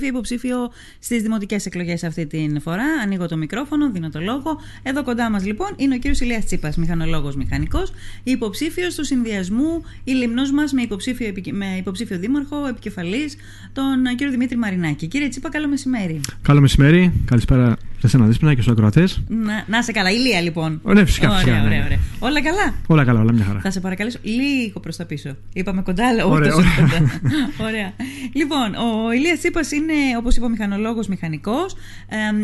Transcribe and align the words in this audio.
υποψήφιο 0.00 0.70
στις 0.98 1.22
δημοτικές 1.22 1.66
εκλογές 1.66 2.04
αυτή 2.04 2.26
την 2.26 2.60
φορά. 2.60 2.84
Ανοίγω 3.02 3.26
το 3.26 3.36
μικρόφωνο, 3.36 3.90
δίνω 3.90 4.10
το 4.10 4.20
λόγο. 4.20 4.58
Εδώ 4.82 5.02
κοντά 5.04 5.30
μας 5.30 5.44
λοιπόν 5.44 5.68
είναι 5.76 5.94
ο 5.94 5.98
κύριος 5.98 6.20
Ηλίας 6.20 6.44
Τσίπας, 6.44 6.76
μηχανολόγος 6.76 7.36
μηχανικός, 7.36 7.92
υποψήφιος 8.22 8.94
του 8.94 9.04
συνδυασμού 9.04 9.82
η 10.04 10.12
λιμνός 10.12 10.52
μας 10.52 10.72
με 10.72 10.82
υποψήφιο, 10.82 11.32
με 11.52 11.76
υποψήφιο 11.78 12.18
δήμαρχο, 12.18 12.66
επικεφαλής, 12.66 13.36
τον 13.72 14.04
κύριο 14.16 14.32
Δημήτρη 14.32 14.56
Μαρινάκη. 14.56 15.06
Κύριε 15.06 15.28
Τσίπα, 15.28 15.48
καλό 15.48 15.68
μεσημέρι. 15.68 16.20
Καλό 16.42 16.60
μεσημέρι. 16.60 17.12
Καλησπέρα 17.24 17.76
σε 18.02 18.08
εσένα, 18.16 18.26
Δίσπινα 18.26 18.54
και 18.54 18.60
στους 18.60 18.72
ακροατές; 18.72 19.22
Να, 19.28 19.64
να 19.68 19.82
σε 19.82 19.92
καλά. 19.92 20.10
Ηλία 20.10 20.40
λοιπόν. 20.40 20.80
Ωραία, 20.82 21.06
φυσικά. 21.06 21.26
Ωραία, 21.28 21.38
φυσικά, 21.40 21.58
ναι. 21.60 21.66
ωραία, 21.66 21.84
ωραία. 21.84 21.98
Όλα 22.18 22.42
καλά; 22.42 22.74
Όλα 22.86 23.04
καλά, 23.04 23.20
όλα 23.20 23.32
μια 23.32 23.44
χαρά. 23.44 23.60
Θα 23.60 23.70
σε 23.70 23.80
παρακαλέσω 23.80 24.18
λίγο 24.22 24.80
προς 24.80 24.96
τα 24.96 25.04
πίσω. 25.04 25.36
Είπαμε 25.52 25.82
κοντά, 25.82 26.08
αλλά 26.08 26.24
όχι 26.24 26.34
Ωραία, 26.34 26.50
τόσο 26.50 26.60
ωραία. 26.68 26.76
κοντά. 26.98 27.20
ωραία. 27.68 27.92
Λοιπόν, 28.32 28.74
ο 28.74 29.12
Ηλίας 29.12 29.38
Τσίπας 29.38 29.70
είναι, 29.72 29.92
όπως 30.18 30.36
είπα, 30.36 30.48
μηχανολόγος 30.48 31.06
μηχανικός. 31.06 31.74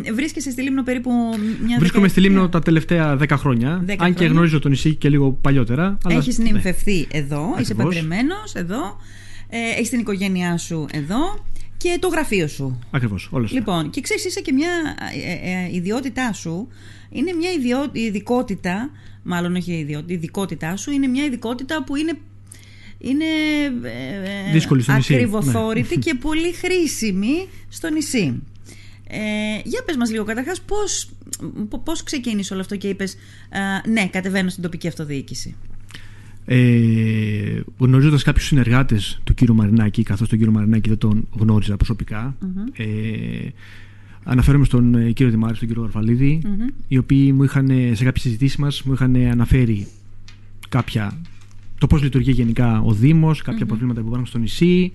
Ε, 0.06 0.12
βρίσκεσαι 0.12 0.50
στη 0.50 0.62
Λίμνο 0.62 0.82
περίπου 0.82 1.10
μια 1.66 1.76
Βρίσκομαι 1.78 2.08
στη 2.08 2.20
Λίμνο 2.20 2.34
δεκαετία. 2.48 2.58
τα 2.60 2.64
τελευταία 2.64 3.36
10 3.36 3.38
χρόνια. 3.40 3.80
Δέκα 3.84 4.04
αν 4.04 4.10
και 4.10 4.16
χρόνια. 4.16 4.32
γνωρίζω 4.32 4.58
το 4.58 4.68
νησί 4.68 4.94
και 4.94 5.08
λίγο 5.08 5.32
παλιότερα. 5.32 5.98
αλλά- 6.04 6.16
Έχεις 6.18 6.38
ναι. 6.38 6.50
νυμφευθεί 6.50 7.06
εδώ, 7.10 7.54
είσαι 7.60 7.72
Ακριβώς. 7.72 7.84
παντρεμένος 7.94 8.54
εδώ, 8.54 8.96
ε, 9.48 9.58
έχεις 9.76 9.88
την 9.90 9.98
οικογένειά 9.98 10.56
σου 10.56 10.86
εδώ 10.92 11.44
και 11.78 11.96
το 12.00 12.08
γραφείο 12.08 12.48
σου. 12.48 12.78
Ακριβώς, 12.90 13.28
όλο 13.32 13.44
αυτό. 13.44 13.56
Λοιπόν, 13.56 13.90
και 13.90 14.00
ξέρεις, 14.00 14.24
είσαι 14.24 14.40
και 14.40 14.52
μια 14.52 14.70
ε, 15.24 15.50
ε, 15.50 15.74
ιδιότητά 15.76 16.32
σου, 16.32 16.68
είναι 17.10 17.32
μια 17.32 17.50
ιδιό, 17.52 17.88
ειδικότητα, 17.92 18.90
μάλλον 19.22 19.56
όχι 19.56 19.72
ιδιότητα, 19.72 20.12
η 20.12 20.14
ειδικότητά 20.14 20.76
σου 20.76 20.90
είναι 20.90 21.06
μια 21.06 21.24
ειδικότητα 21.24 21.84
που 21.84 21.96
είναι 21.96 22.18
είναι 22.98 23.24
ε, 23.82 24.48
ε, 24.48 24.52
Δύσκολη 24.52 24.82
στο 24.82 24.92
νησί, 24.92 25.12
ναι. 25.12 25.18
ακριβοθόρητη 25.18 25.98
και 26.04 26.14
πολύ 26.14 26.52
χρήσιμη 26.52 27.48
στο 27.68 27.90
νησί. 27.90 28.42
Ε, 29.10 29.18
για 29.64 29.82
πες 29.84 29.96
μας 29.96 30.10
λίγο 30.10 30.24
καταρχάς 30.24 30.60
πώς, 30.60 31.10
π- 31.68 31.76
πώς 31.76 32.02
ξεκίνησε 32.02 32.52
όλο 32.52 32.62
αυτό 32.62 32.76
και 32.76 32.88
είπες 32.88 33.16
ε, 33.84 33.90
ναι 33.90 34.08
κατεβαίνω 34.08 34.48
στην 34.48 34.62
τοπική 34.62 34.88
αυτοδιοίκηση; 34.88 35.56
Ε, 36.50 37.60
Γνωρίζοντας 37.78 38.22
κάποιους 38.22 38.46
συνεργάτες 38.46 39.20
του 39.24 39.34
κύριου 39.34 39.54
Μαρινάκη, 39.54 40.02
καθώς 40.02 40.28
τον 40.28 40.38
κύριο 40.38 40.52
Μαρινάκη 40.52 40.88
δεν 40.88 40.98
τον 40.98 41.28
γνώριζα 41.38 41.76
προσωπικά, 41.76 42.36
ε, 42.72 42.86
αναφέρομαι 44.24 44.64
στον 44.64 44.94
ε, 44.94 45.10
κύριο 45.12 45.32
Δημάρη, 45.32 45.54
στον 45.54 45.68
κύριο 45.68 45.82
Γαρφαλίδη, 45.82 46.40
Μμμ. 46.44 46.66
οι 46.88 46.98
οποίοι 46.98 47.32
μου 47.34 47.42
είχαν, 47.42 47.70
ε, 47.70 47.94
σε 47.94 48.04
κάποιες 48.04 48.22
συζητήσεις 48.22 48.56
μας 48.56 48.82
μου 48.82 48.92
είχαν 48.92 49.16
αναφέρει 49.16 49.86
κάποια, 50.68 51.18
το 51.78 51.86
πώς 51.86 52.02
λειτουργεί 52.02 52.30
γενικά 52.30 52.80
ο 52.80 52.92
Δήμος, 52.92 53.42
κάποια 53.42 53.66
προβλήματα 53.66 54.00
που 54.00 54.06
υπάρχουν 54.06 54.26
στο 54.26 54.38
νησί 54.38 54.92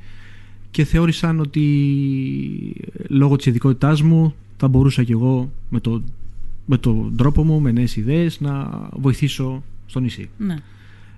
και 0.71 0.83
θεώρησαν 0.83 1.39
ότι 1.39 1.65
ε, 2.97 3.03
λόγω 3.07 3.35
της 3.35 3.45
ειδικότητάς 3.45 4.01
μου 4.01 4.35
θα 4.57 4.67
μπορούσα 4.67 5.03
κι 5.03 5.11
εγώ 5.11 5.51
με, 5.69 5.79
το, 5.79 6.01
με 6.65 6.77
τον 6.77 7.15
τρόπο 7.15 7.43
μου, 7.43 7.59
με 7.59 7.71
νέες 7.71 7.95
ιδέες 7.95 8.39
να 8.39 8.69
βοηθήσω 8.91 9.63
στο 9.85 9.99
νησί. 9.99 10.29
Ναι. 10.37 10.55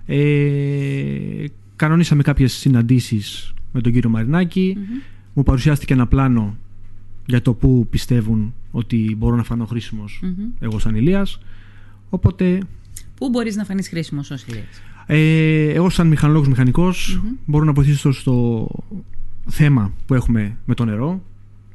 Ε, 0.06 1.44
κανονίσαμε 1.76 2.22
κάποιες 2.22 2.52
συναντήσεις 2.52 3.54
με 3.72 3.80
τον 3.80 3.92
κύριο 3.92 4.10
Μαρινάκη. 4.10 4.74
Μμμ. 4.76 4.84
Μου 5.34 5.42
παρουσιάστηκε 5.42 5.92
ένα 5.92 6.06
πλάνο 6.06 6.56
για 7.26 7.42
το 7.42 7.54
που 7.54 7.86
πιστεύουν 7.90 8.54
ότι 8.70 9.14
μπορώ 9.18 9.36
να 9.36 9.42
φανώ 9.42 9.64
χρήσιμος 9.66 10.20
Μμμ. 10.22 10.44
εγώ 10.60 10.78
σαν 10.78 10.94
Ηλίας. 10.94 11.38
Οπότε 12.10 12.58
Πού 13.16 13.28
μπορείς 13.28 13.56
να 13.56 13.64
φανείς 13.64 13.88
χρήσιμος 13.88 14.30
ως 14.30 14.44
Ηλίας; 14.44 14.82
ε, 15.06 15.68
εγώ 15.72 15.90
σαν 15.90 16.06
μηχανολόγος 16.06 16.48
μηχανικός 16.48 17.20
Μμμ. 17.22 17.32
μπορώ 17.46 17.64
να 17.64 17.72
βοηθήσω 17.72 18.12
στο 18.12 18.66
θέμα 19.48 19.92
που 20.06 20.14
έχουμε 20.14 20.56
με 20.64 20.74
το 20.74 20.84
νερό 20.84 21.22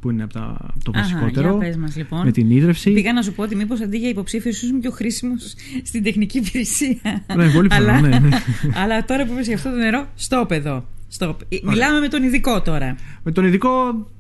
που 0.02 0.10
είναι 0.10 0.24
από 0.24 0.34
τα, 0.34 0.58
το 0.84 0.92
Αχα, 0.96 1.02
βασικότερο 1.02 1.50
για 1.50 1.58
πες 1.68 1.78
μας 1.78 1.96
λοιπόν. 1.96 2.26
με 2.26 2.32
την 2.32 2.52
ίδρυυση. 2.52 2.92
Πήγα 2.92 3.14
να 3.14 3.22
σου 3.22 3.34
πω 3.34 3.44
ότι 3.44 3.56
μήπως 3.56 3.82
αντί 3.82 3.98
για 3.98 4.10
υποψήφιος 4.10 4.62
ήσουν 4.62 4.80
πιο 4.80 4.92
χρήσιμος 4.92 5.54
στην 5.84 6.04
τεχνική 6.04 6.38
υπηρεσία. 6.38 6.98
Ναι, 7.36 7.50
πολύ 7.52 7.68
πιθανό, 7.68 7.92
αλλά, 7.94 8.00
ναι, 8.00 8.20
ναι. 8.20 8.30
αλλά 8.82 9.06
τώρα 9.06 9.26
που 9.26 9.34
είπες 9.34 9.46
για 9.48 9.56
αυτό 9.56 9.70
το 9.70 9.76
νερό, 9.76 10.08
stop 10.30 10.52
εδώ. 10.52 10.86
Stop. 11.18 11.36
Ε, 11.50 11.58
Μιλάμε 11.64 12.00
με 12.00 12.08
τον 12.08 12.24
ειδικό 12.24 12.62
τώρα. 12.62 12.96
Με 13.24 13.32
τον 13.32 13.46
ειδικό, 13.46 13.70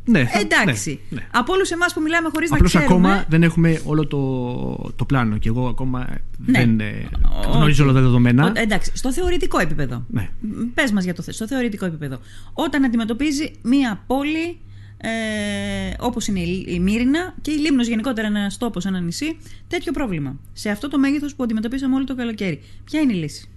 ναι. 0.05 0.19
Ε, 0.19 0.25
θα- 0.25 0.39
εντάξει. 0.39 0.99
ναι, 1.09 1.19
ναι. 1.19 1.27
Από 1.31 1.53
όλους 1.53 1.69
εμάς 1.71 1.93
που 1.93 2.01
μιλάμε 2.01 2.29
χωρίς 2.33 2.49
να 2.49 2.55
Απλώς 2.55 2.71
ξέρουμε. 2.73 2.93
ακόμα 2.93 3.25
δεν 3.29 3.43
έχουμε 3.43 3.81
όλο 3.85 4.07
το, 4.07 4.91
το 4.95 5.05
πλάνο 5.05 5.37
και 5.37 5.47
εγώ 5.49 5.67
ακόμα 5.67 6.07
Ναι. 6.45 6.59
δεν 6.59 6.79
ε, 6.79 7.09
Ο- 7.47 7.51
γνωρίζω 7.51 7.83
όλα 7.83 7.93
τα 7.93 8.01
δεδομένα. 8.01 8.45
Ο- 8.45 8.51
εντάξει, 8.55 8.91
στο 8.93 9.13
θεωρητικό 9.13 9.59
επίπεδο. 9.59 10.05
Ναι. 10.09 10.29
Πες 10.73 10.91
μας 10.91 11.03
για 11.03 11.13
το 11.13 11.21
θε- 11.21 11.33
στο 11.33 11.47
θεωρητικό 11.47 11.85
επίπεδο. 11.85 12.19
Όταν 12.53 12.83
αντιμετωπίζει 12.85 13.51
μία 13.61 14.03
πόλη 14.07 14.57
ε, 15.01 15.93
όπως 15.99 16.27
είναι 16.27 16.39
η, 16.39 16.65
η 16.67 16.79
Μύρινα 16.79 17.35
και 17.41 17.51
η 17.51 17.55
Λίμνος 17.55 17.87
γενικότερα 17.87 18.27
ένας 18.27 18.57
τόπος, 18.57 18.85
ένα 18.85 18.99
νησί, 18.99 19.37
τέτοιο 19.67 19.91
πρόβλημα. 19.91 20.39
Σε 20.53 20.69
αυτό 20.69 20.87
το 20.87 20.99
μέγεθος 20.99 21.35
που 21.35 21.43
αντιμετωπίσαμε 21.43 21.95
όλο 21.95 22.03
το 22.03 22.15
καλοκαίρι. 22.15 22.61
Ποια 22.83 22.99
είναι 22.99 23.13
η 23.13 23.15
λύση; 23.15 23.49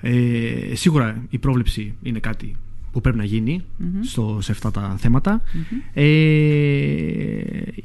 Ε, 0.00 0.74
σίγουρα 0.74 1.22
η 1.30 1.38
πρόβλεψη 1.38 1.94
είναι 2.02 2.18
κάτι 2.18 2.56
που 2.92 3.00
πρέπει 3.00 3.16
να 3.16 3.24
γινει 3.24 3.64
στο, 4.02 4.38
σε 4.40 4.52
αυτά 4.52 4.70
τα 4.70 4.96
θεματα 4.98 5.42
Ε, 5.92 6.02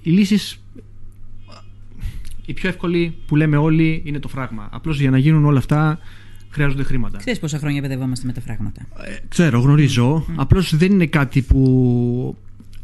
οι 0.02 0.10
λύσεις 0.12 0.64
η 2.46 2.54
πιο 2.54 2.70
εύκολη 2.70 3.16
που 3.26 3.36
λέμε 3.36 3.58
όλοι 3.58 4.02
είναι 4.06 4.20
το 4.20 4.28
φράγμα. 4.28 4.70
Απλώς 4.72 5.00
για 5.00 5.10
να 5.10 5.18
γίνουν 5.18 5.46
όλα 5.46 5.58
αυτά 5.58 6.00
χρειάζονται 6.50 6.84
χρήματα. 6.84 7.18
Ξέρεις 7.18 7.40
πόσα 7.40 7.58
χρόνια 7.58 7.82
παιδευόμαστε 7.82 8.26
με 8.28 8.34
τα 8.34 8.42
φράγματα; 8.42 8.82
Ε, 9.06 9.18
ξέρω, 9.28 9.60
γνωρίζω. 9.60 10.26
Απλώς 10.36 10.76
δεν 10.76 10.92
είναι 10.92 11.06
κάτι 11.06 11.42
που 11.42 12.38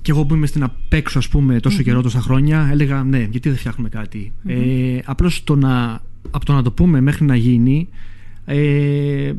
κι 0.07 0.13
εγώ 0.13 0.25
που 0.25 0.35
είμαι 0.35 0.45
στην 0.47 0.63
απέξω 0.63 1.18
ας 1.18 1.28
πούμε 1.28 1.59
τόσο 1.59 1.84
καιρό, 1.84 2.01
τόσα 2.01 2.19
χρόνια 2.19 2.68
έλεγα 2.72 3.03
ναι, 3.03 3.28
γιατί 3.29 3.50
δεν 3.50 3.57
φτιάχνουμε 3.57 3.90
κάτι. 3.90 4.31
Ε, 4.47 5.00
απλώς 5.06 5.44
το 5.44 5.56
να, 5.56 6.01
από 6.31 6.45
το 6.45 6.53
να 6.53 6.62
το 6.62 6.72
πούμε 6.72 7.01
μέχρι 7.01 7.25
να 7.25 7.35
γίνει 7.35 7.88
ε, 8.45 9.31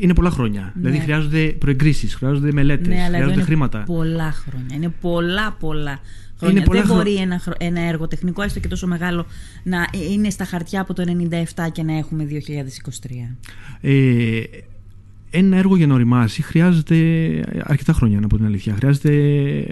είναι 0.00 0.14
πολλά 0.14 0.30
χρόνια. 0.30 0.72
Δηλαδή 0.76 0.98
χρειάζονται 0.98 1.46
προεγκρίσεις, 1.58 2.14
χρειάζονται 2.14 2.52
μελέτες, 2.52 2.86
Ναι, 2.88 2.94
αλλά 2.94 3.02
εδώ 3.04 3.10
χρειάζονται 3.10 3.34
είναι 3.34 3.42
χρήματα. 3.44 3.82
πολλά 3.86 4.32
χρόνια. 4.32 4.76
Είναι 4.76 4.92
πολλά, 5.00 5.56
πολλά 5.60 6.00
χρόνια. 6.38 6.62
πολλά 6.62 6.78
Δεν 6.80 6.86
χρο- 6.88 6.96
μπορεί 6.96 7.16
ένα, 7.16 7.38
χρο- 7.38 7.56
ένα 7.62 7.80
έργο 7.80 8.08
τεχνικό, 8.08 8.42
έστω 8.42 8.60
και 8.60 8.68
τόσο 8.68 8.86
μεγάλο, 8.86 9.26
να 9.62 9.86
είναι 10.12 10.30
στα 10.30 10.44
χαρτιά 10.44 10.80
από 10.80 10.94
το 10.94 11.04
97 11.56 11.68
και 11.72 11.82
να 11.82 11.96
έχουμε 11.96 12.24
2023. 12.24 13.36
Ε, 13.80 14.40
ένα 15.30 15.56
έργο 15.56 15.76
για 15.76 15.86
να 15.86 15.94
οριμάσει 15.94 16.42
χρειάζεται 16.42 16.96
αρκετά 17.62 17.92
χρόνια, 17.92 18.20
να 18.20 18.26
πω 18.26 18.36
την 18.36 18.46
αλήθεια. 18.46 18.74
Χρειάζεται. 18.74 19.12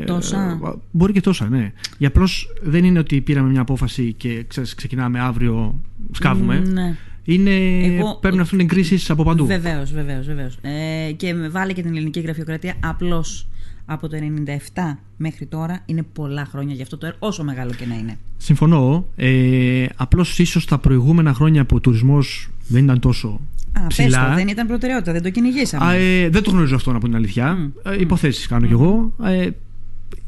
Τόσα; 0.07 0.61
ε, 0.65 0.73
μπορεί 0.91 1.13
και 1.13 1.21
τόσα, 1.21 1.49
ναι. 1.49 1.73
Για 1.99 2.09
απλώς 2.09 2.53
δεν 2.63 2.85
είναι 2.85 2.99
ότι 2.99 3.21
πήραμε 3.21 3.51
μια 3.51 3.61
απόφαση 3.61 4.13
και 4.17 4.45
ξέρεις, 4.49 4.75
ξεκινάμε 4.75 5.21
αύριο, 5.21 5.81
σκάβουμε. 6.13 6.59
Ναι. 6.59 6.97
Είναι, 7.25 7.51
Εγώ- 7.85 8.19
πρέπει 8.21 8.37
να 8.37 8.43
έρθουν 8.43 8.61
εγκρίσεις 8.61 9.11
από 9.11 9.23
παντού. 9.23 9.47
Βεβαίως, 9.47 9.93
βεβαίως, 9.93 10.27
βεβαίως. 10.27 10.59
Ε, 10.61 11.13
και 11.13 11.35
με 11.35 11.49
βάλε 11.49 11.73
και 11.73 11.83
την 11.83 11.97
ελληνική 11.97 12.21
γραφειοκρατία 12.21 12.75
απλώς 12.81 13.47
από 13.87 14.09
το 14.09 14.17
97 14.17 14.99
μέχρι 15.17 15.47
τώρα 15.47 15.83
είναι 15.87 16.03
πολλά 16.13 16.45
χρόνια 16.45 16.75
για 16.75 16.83
αυτό 16.83 16.99
το 16.99 17.07
έργο, 17.07 17.19
όσο 17.21 17.45
μεγάλο 17.45 17.71
και 17.73 17.87
να 17.87 17.95
είναι. 17.95 18.19
Συμφωνώ. 18.37 19.07
Ε, 19.17 19.87
απλώς 19.97 20.39
ίσως 20.39 20.65
τα 20.65 20.79
προηγούμενα 20.79 21.35
χρόνια 21.35 21.65
που 21.65 21.77
ο 21.77 21.81
τουρισμός 21.81 22.51
δεν 22.69 22.85
ήταν 22.85 23.01
τόσο 23.01 23.41
Α, 23.77 23.81
πες 23.81 23.87
ψηλά. 23.87 24.29
το, 24.29 24.35
δεν 24.35 24.49
ήταν 24.49 24.67
προτεραιότητα, 24.67 25.13
δεν 25.13 25.23
το 25.23 25.31
κυνηγήσαμε. 25.31 25.85
Α, 25.85 25.93
ε, 25.93 26.29
δεν 26.29 26.43
το 26.43 26.51
γνωρίζω 26.51 26.75
αυτό 26.75 26.93
να 26.93 26.99
πω 26.99 27.07
την 27.07 27.17
αλήθεια. 27.17 27.55
Μμ. 27.55 27.93
Ε, 27.93 28.01
υποθέσεις 28.01 28.47
κάνω 28.47 28.67
κι 28.67 28.73
εγώ. 28.73 29.15
Ε, 29.23 29.49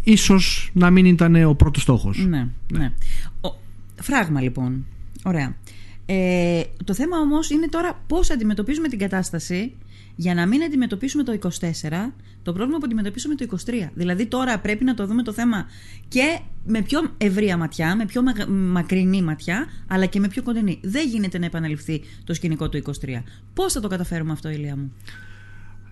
ίσως 0.03 0.71
να 0.73 0.91
μην 0.91 1.05
ήταν 1.05 1.45
ο 1.45 1.55
πρώτος 1.55 1.83
στόχος. 1.83 2.27
Ναι, 2.29 2.47
ναι. 2.73 2.93
Ο, 3.41 3.49
φράγμα 4.01 4.41
λοιπόν. 4.41 4.85
Ωραία. 5.23 5.57
Ε, 6.11 6.63
το 6.85 6.95
θέμα 6.95 7.19
όμως 7.19 7.51
είναι 7.51 7.69
τώρα 7.69 8.03
πώς 8.07 8.31
αντιμετωπίζουμε 8.31 8.89
την 8.89 8.99
κατάσταση 8.99 9.73
για 10.17 10.35
να 10.35 10.47
μην 10.47 10.63
αντιμετωπίσουμε 10.63 11.23
το 11.23 11.33
24, 11.33 11.49
το 12.43 12.53
πρόβλημα 12.53 12.79
που 12.79 12.85
αντιμετωπίσουμε 12.85 13.35
το 13.35 13.47
23. 13.67 13.73
Δηλαδή 13.95 14.27
τώρα 14.27 14.59
πρέπει 14.59 14.85
να 14.85 14.95
το 14.95 15.07
δούμε 15.07 15.23
το 15.23 15.33
θέμα 15.33 15.67
και 16.09 16.39
με 16.67 16.83
πιο 16.83 17.01
ευρία 17.19 17.57
ματιά, 17.57 17.97
με 17.97 18.05
πιο 18.05 18.23
μεγα- 18.23 18.49
μακρινή 18.49 19.23
ματιά, 19.23 19.67
αλλά 19.87 20.07
και 20.07 20.21
με 20.21 20.29
πιο 20.29 20.43
κοντινή. 20.43 20.79
Δεν 20.83 21.09
γίνεται 21.09 21.39
να 21.39 21.47
επαναληφθεί 21.47 22.01
το 22.25 22.35
σκηνικό 22.35 22.69
του 22.69 22.77
23. 22.77 23.23
Πώς 23.55 23.73
θα 23.73 23.81
το 23.81 23.89
καταφέρουμε 23.89 24.33
αυτό, 24.33 24.49
Ηλία 24.51 24.77
μου; 24.77 24.93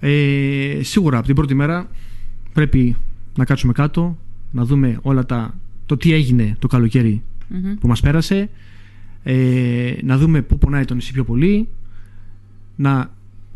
Ε, 0.01 0.79
σίγουρα 0.83 1.17
από 1.19 1.27
την 1.27 1.35
πρώτη 1.35 1.55
μέρα 1.55 1.91
πρέπει 2.53 2.97
να 3.37 3.45
κάτσουμε 3.45 3.73
κάτω, 3.73 4.19
να 4.53 4.65
δούμε 4.65 4.99
όλα 5.03 5.27
τα, 5.27 5.55
το 5.87 5.97
τι 5.97 6.13
έγινε 6.13 6.57
το 6.59 6.67
καλοκαίρι 6.67 7.23
Μμμ. 7.49 7.75
που 7.75 7.89
μας 7.89 8.01
πέρασε, 8.01 8.49
ε, 9.29 9.95
να 10.03 10.19
δούμε 10.19 10.43
πού 10.43 10.59
πονάει 10.59 10.85
το 10.85 10.95
νησί 10.95 11.13
πιο 11.13 11.25
πολύ, 11.25 11.69
να 12.77 13.11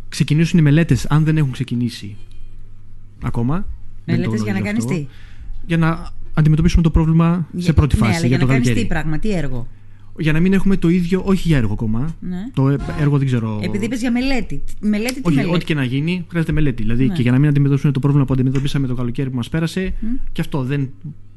ξεκινήσουν 0.08 0.58
οι 0.58 0.62
μελέτες 0.62 1.06
αν 1.06 1.24
δεν 1.24 1.36
έχουν 1.36 1.52
ξεκινήσει 1.52 2.16
ακόμα. 3.22 3.66
Δεν 4.04 4.14
το 4.14 4.20
Μελέτες 4.20 4.42
για 4.42 4.52
να 4.52 4.58
γνωρίζω 4.58 4.84
κάνεις 4.84 4.84
αυτό. 4.84 4.96
τι; 4.96 5.06
Για 5.66 5.76
να 5.76 6.08
αντιμετωπίσουμε 6.34 6.82
το 6.82 6.90
πρόβλημα 6.90 7.48
σε 7.56 7.72
πρώτη 7.72 7.94
ναι, 7.96 8.00
φάση 8.00 8.16
αλλά 8.18 8.26
για, 8.26 8.36
για 8.36 8.38
το 8.38 8.46
να 8.46 8.52
κάνεις 8.52 8.66
καλοκαίρι. 8.68 8.88
τι 8.88 8.94
πράγμα, 8.94 9.18
τι 9.18 9.30
έργο; 9.32 9.66
για 10.18 10.32
να 10.32 10.40
μην 10.40 10.52
έχουμε 10.52 10.76
το 10.76 10.88
ίδιο, 10.88 11.22
όχι 11.24 11.48
για 11.48 11.56
έργο 11.56 11.72
ακόμα. 11.72 12.14
Ναι. 12.20 12.46
Το 12.54 12.68
ε- 12.68 12.76
έργο 13.00 13.18
δεν 13.18 13.26
ξέρω. 13.26 13.60
Επειδή 13.62 13.84
είπες 13.84 14.00
για 14.00 14.12
μελέτη. 14.12 14.62
Τι- 14.80 14.86
Μελέτη, 14.88 15.14
τι 15.14 15.20
όχι, 15.24 15.36
μελέτη; 15.36 15.54
ό,τι 15.54 15.64
και 15.64 15.74
να 15.74 15.84
γίνει, 15.84 16.24
χρειάζεται 16.28 16.52
μελέτη. 16.52 16.82
Δηλαδή 16.82 17.06
Ναι. 17.06 17.14
και 17.14 17.22
για 17.22 17.30
να 17.30 17.38
μην 17.38 17.48
αντιμετωπίσουμε 17.48 17.92
το 17.92 18.00
πρόβλημα 18.00 18.24
που 18.24 18.32
αντιμετωπίσαμε 18.32 18.86
το 18.86 18.94
καλοκαίρι 18.94 19.30
που 19.30 19.36
μας 19.36 19.48
πέρασε, 19.48 19.94
Μμ. 20.00 20.06
και 20.32 20.40
αυτό 20.40 20.62
δεν. 20.62 20.90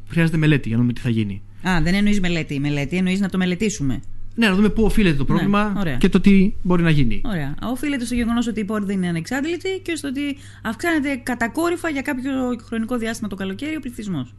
Χρειάζεται 0.07 0.37
μελέτη 0.37 0.67
για 0.67 0.77
να 0.77 0.81
δούμε 0.83 0.93
τι 0.93 1.01
θα 1.01 1.09
γίνει. 1.09 1.41
Α, 1.67 1.81
δεν 1.83 1.93
εννοείς 1.93 2.19
μελέτη. 2.19 2.59
Μελέτη 2.59 2.97
εννοείς 2.97 3.19
να 3.19 3.29
το 3.29 3.37
μελετήσουμε. 3.37 3.99
Ναι, 4.35 4.47
να 4.47 4.55
δούμε 4.55 4.69
πού 4.69 4.83
οφείλεται 4.83 5.17
το 5.17 5.25
πρόβλημα 5.25 5.69
Ναι, 5.69 5.79
ωραία. 5.79 5.97
και 5.97 6.09
το 6.09 6.19
τι 6.19 6.53
μπορεί 6.61 6.83
να 6.83 6.89
γίνει. 6.89 7.21
Ωραία. 7.25 7.55
Οφείλεται 7.63 8.05
στο 8.05 8.15
γεγονός 8.15 8.47
ότι 8.47 8.59
οι 8.59 8.63
πόροι 8.65 8.85
δεν 8.85 8.97
είναι 8.97 9.07
ανεξάντλητοι 9.07 9.79
και 9.83 9.95
στο 9.95 10.07
ότι 10.07 10.37
αυξάνεται 10.61 11.15
κατακόρυφα 11.15 11.89
για 11.89 12.01
κάποιο 12.01 12.31
χρονικό 12.63 12.97
διάστημα 12.97 13.29
το 13.29 13.35
καλοκαίρι 13.35 13.75
ο 13.75 13.79
πληθυσμός. 13.79 14.33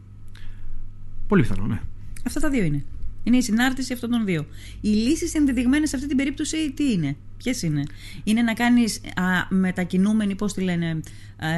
Πολύ 1.27 1.41
πιθανό, 1.41 1.65
ναι. 1.65 1.79
Αυτά 2.27 2.39
τα 2.39 2.49
δύο 2.49 2.63
είναι. 2.63 2.83
Είναι 3.23 3.37
η 3.37 3.41
συνάρτηση 3.41 3.93
αυτών 3.93 4.09
των 4.09 4.25
δύο. 4.25 4.45
Οι 4.81 4.87
λύσεις 4.89 5.33
ενδεδειγμένες 5.33 5.89
σε 5.89 5.95
αυτή 5.95 6.07
την 6.07 6.17
περίπτωση 6.17 6.71
τι 6.71 6.91
είναι, 6.91 7.15
ποιες 7.37 7.61
είναι; 7.61 7.83
Είναι 8.23 8.41
να 8.41 8.53
κάνεις 8.53 9.01
μετακινούμενη, 9.49 10.35
πώς 10.35 10.53
τη 10.53 10.61
λένε, 10.61 10.99
ε, 11.39 11.49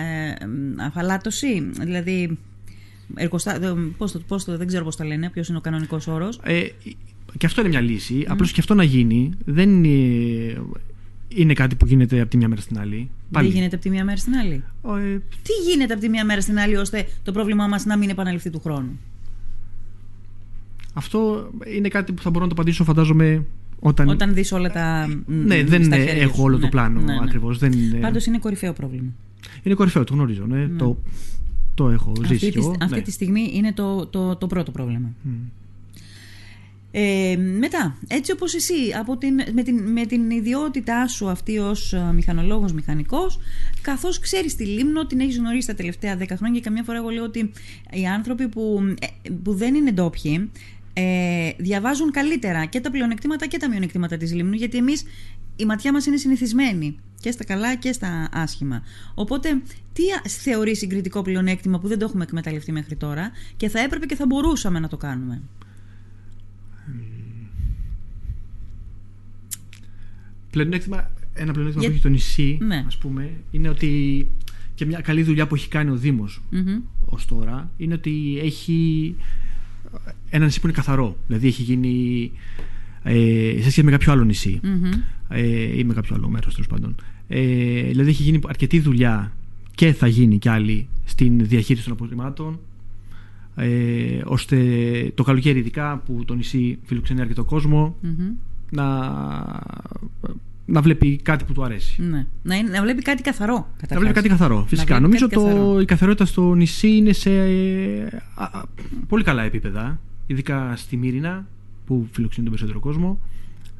ε, 0.00 0.34
αφαλάτωση, 0.84 1.70
δηλαδή. 1.80 2.38
Εργοστα... 3.14 3.54
ε, 3.64 3.74
Πώς 3.96 4.12
το, 4.12 4.18
πώς 4.18 4.44
το, 4.44 4.56
δεν 4.56 4.66
ξέρω 4.66 4.84
πώς 4.84 4.96
τα 4.96 5.04
λένε, 5.04 5.30
ποιος 5.30 5.48
είναι 5.48 5.58
ο 5.58 5.60
κανονικός 5.60 6.06
όρος. 6.06 6.40
Ε, 6.42 6.64
και 7.38 7.46
αυτό 7.46 7.60
είναι 7.60 7.70
μια 7.70 7.80
λύση. 7.80 8.24
Απλώς 8.28 8.52
και 8.52 8.60
αυτό 8.60 8.74
να 8.74 8.82
γίνει 8.84 9.30
δεν 9.44 9.84
είναι, 9.84 10.62
είναι 11.28 11.52
κάτι 11.52 11.74
που 11.74 11.86
γίνεται 11.86 12.20
από 12.20 12.30
τη 12.30 12.36
μια 12.36 12.48
μέρα 12.48 12.60
στην 12.60 12.78
άλλη. 12.78 13.10
Δεν 13.30 13.44
γίνεται 13.44 13.74
από 13.74 13.84
τη 13.84 13.90
μία 13.90 14.04
μέρα 14.04 14.16
στην 14.16 14.34
άλλη. 14.34 14.62
Ε, 14.84 15.18
Τι 15.42 15.52
γίνεται 15.70 15.92
από 15.92 16.02
τη 16.02 16.08
μία 16.08 16.24
μέρα 16.24 16.40
στην 16.40 16.58
άλλη 16.58 16.76
ώστε 16.76 17.06
το 17.22 17.32
πρόβλημά 17.32 17.66
μας 17.66 17.84
να 17.84 17.96
μην 17.96 18.08
επαναληφθεί 18.08 18.50
του 18.50 18.60
χρόνου; 18.60 18.98
αυτό 20.92 21.50
είναι 21.76 21.88
κάτι 21.88 22.12
που 22.12 22.22
θα 22.22 22.30
μπορώ 22.30 22.44
να 22.44 22.50
το 22.50 22.56
απαντήσω, 22.60 22.84
φαντάζομαι, 22.84 23.44
όταν. 23.80 24.08
Όταν 24.08 24.34
δεις 24.34 24.52
όλα 24.52 24.70
τα. 24.70 25.06
ναι, 25.26 25.64
δεν 25.64 25.84
στα 25.84 25.96
χέρια 25.96 26.22
έχω 26.22 26.34
σου. 26.34 26.42
όλο 26.42 26.56
το 26.56 26.64
Ναι, 26.64 26.68
πλάνο 26.68 27.00
ναι, 27.00 27.12
ναι. 27.12 27.18
ακριβώς. 27.22 27.58
Δεν 27.58 27.72
είναι... 27.72 27.98
Πάντως 27.98 28.26
είναι 28.26 28.38
κορυφαίο 28.38 28.72
πρόβλημα. 28.72 29.10
είναι 29.62 29.74
κορυφαίο, 29.74 30.04
το 30.04 30.14
γνωρίζω. 30.14 30.46
Ναι. 30.46 30.66
Το, 30.68 30.98
το 31.74 31.88
έχω 31.90 32.12
ζήσει. 32.26 32.34
Αυτή, 32.34 32.46
κι 32.46 32.52
τη, 32.52 32.58
εγώ, 32.58 32.76
αυτή 32.80 32.94
ναι. 32.94 33.00
τη 33.02 33.10
στιγμή 33.10 33.50
είναι 33.54 33.72
το, 33.72 34.06
το, 34.06 34.36
το 34.36 34.46
πρώτο 34.46 34.70
πρόβλημα. 34.70 35.12
Μμ. 35.22 35.30
Ε, 36.96 37.36
μετά, 37.36 37.96
έτσι 38.06 38.32
όπως 38.32 38.54
εσύ, 38.54 38.74
από 38.98 39.16
την, 39.16 39.34
με, 39.52 39.62
την, 39.62 39.92
με 39.92 40.06
την 40.06 40.30
ιδιότητά 40.30 41.08
σου 41.08 41.28
αυτή 41.28 41.58
ως 41.58 41.92
ε, 41.92 42.10
μηχανολόγος, 42.12 42.72
μηχανικός, 42.72 43.38
καθώς 43.82 44.18
ξέρεις 44.18 44.56
τη 44.56 44.64
Λίμνο, 44.64 45.06
την 45.06 45.20
έχεις 45.20 45.38
γνωρίσει 45.38 45.66
τα 45.66 45.74
τελευταία 45.74 46.18
10 46.18 46.24
χρόνια 46.36 46.54
και 46.54 46.60
καμιά 46.60 46.82
φορά 46.82 46.98
εγώ 46.98 47.08
λέω 47.08 47.24
ότι 47.24 47.52
οι 47.92 48.06
άνθρωποι 48.06 48.48
που, 48.48 48.80
ε, 49.00 49.30
που 49.42 49.54
δεν 49.54 49.74
είναι 49.74 49.90
ντόπιοι 49.90 50.50
ε, 50.92 51.50
διαβάζουν 51.56 52.10
καλύτερα 52.10 52.64
και 52.64 52.80
τα 52.80 52.90
πλεονεκτήματα 52.90 53.46
και 53.46 53.58
τα 53.58 53.68
μειονεκτήματα 53.68 54.16
της 54.16 54.34
Λίμνου, 54.34 54.54
γιατί 54.54 54.76
εμείς 54.76 55.04
η 55.56 55.64
ματιά 55.64 55.92
μας 55.92 56.06
είναι 56.06 56.16
συνηθισμένη 56.16 56.98
και 57.20 57.30
στα 57.30 57.44
καλά 57.44 57.74
και 57.74 57.92
στα 57.92 58.28
άσχημα. 58.32 58.82
Οπότε, 59.14 59.62
τι 59.92 60.02
α- 60.02 60.28
θεωρείς 60.28 60.78
συγκριτικό 60.78 61.22
πλεονέκτημα 61.22 61.78
που 61.78 61.88
δεν 61.88 61.98
το 61.98 62.04
έχουμε 62.04 62.24
εκμεταλλευτεί 62.24 62.72
μέχρι 62.72 62.96
τώρα 62.96 63.30
και 63.56 63.68
θα 63.68 63.80
έπρεπε 63.80 64.06
και 64.06 64.14
θα 64.14 64.26
μπορούσαμε 64.26 64.78
να 64.78 64.88
το 64.88 64.96
κάνουμε; 64.96 65.42
Πλεονέκτημα, 70.50 71.10
ένα 71.34 71.52
πλεονέκτημα 71.52 71.80
Για- 71.82 71.88
που 71.90 71.94
έχει 71.94 72.02
το 72.02 72.08
νησί, 72.08 72.58
Ναι. 72.60 72.84
ας 72.86 72.96
πούμε, 72.96 73.30
είναι 73.50 73.68
ότι 73.68 74.26
και 74.74 74.86
μια 74.86 75.00
καλή 75.00 75.22
δουλειά 75.22 75.46
που 75.46 75.54
έχει 75.54 75.68
κάνει 75.68 75.90
ο 75.90 75.96
Δήμος 75.96 76.42
Μμμ. 76.50 76.80
ως 77.04 77.26
τώρα 77.26 77.70
είναι 77.76 77.94
ότι 77.94 78.38
έχει 78.42 79.14
ένα 80.30 80.44
νησί 80.44 80.60
που 80.60 80.66
είναι 80.66 80.76
καθαρό. 80.76 81.16
Δηλαδή 81.26 81.46
έχει 81.46 81.62
γίνει 81.62 82.32
ε, 83.02 83.52
σε 83.54 83.60
σχέση 83.60 83.82
με 83.82 83.90
κάποιο 83.90 84.12
άλλο 84.12 84.24
νησί 84.24 84.60
Μμμ. 84.62 84.90
ε, 85.28 85.78
ή 85.78 85.84
με 85.84 85.94
κάποιο 85.94 86.14
άλλο 86.14 86.28
μέρος 86.28 86.52
τέλος 86.54 86.68
πάντων. 86.68 86.94
Ε, 87.28 87.82
δηλαδή 87.82 88.10
έχει 88.10 88.22
γίνει 88.22 88.38
αρκετή 88.46 88.80
δουλειά 88.80 89.32
και 89.74 89.92
θα 89.92 90.06
γίνει 90.06 90.38
κι 90.38 90.48
άλλη 90.48 90.86
στην 91.04 91.46
διαχείριση 91.46 91.84
των 91.84 91.92
απορριμμάτων 91.92 92.58
ε, 93.56 94.20
ώστε 94.24 94.56
το 95.14 95.22
καλοκαίρι 95.22 95.58
ειδικά 95.58 96.02
που 96.06 96.24
το 96.24 96.34
νησί 96.34 96.78
φιλοξενεί 96.84 97.20
αρκετό 97.20 97.44
κόσμο 97.44 97.96
Μμμ. 98.00 98.32
να, 98.70 98.86
να 100.66 100.80
βλέπει 100.82 101.16
κάτι 101.22 101.44
που 101.44 101.52
του 101.52 101.64
αρέσει. 101.64 102.02
Ναι. 102.02 102.26
Να, 102.42 102.54
είναι, 102.56 102.70
να 102.70 102.82
βλέπει 102.82 103.02
κάτι 103.02 103.22
καθαρό. 103.22 103.54
Να 103.54 103.64
καταρχάς. 103.76 103.98
βλέπει 103.98 104.14
κάτι 104.14 104.28
καθαρό. 104.28 104.64
Φυσικά. 104.68 104.86
βλέπει 104.86 105.02
Νομίζω 105.02 105.28
κάτι 105.28 105.44
καθαρό. 105.44 105.72
το, 105.72 105.80
η 105.80 105.84
καθαρότητα 105.84 106.24
στο 106.24 106.54
νησί 106.54 106.88
είναι 106.96 107.12
σε 107.12 107.30
ε, 107.30 108.04
α, 108.34 108.44
α, 108.44 108.62
πολύ 109.08 109.24
καλά 109.24 109.42
επίπεδα. 109.42 110.00
Ειδικά 110.26 110.76
στη 110.76 110.96
Μύρινα 110.96 111.46
που 111.86 112.08
φιλοξενεί 112.10 112.46
τον 112.46 112.54
περισσότερο 112.56 112.80
κόσμο. 112.80 113.20